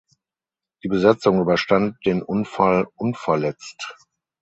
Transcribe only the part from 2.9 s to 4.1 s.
unverletzt.